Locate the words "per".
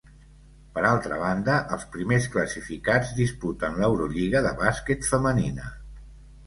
0.77-0.85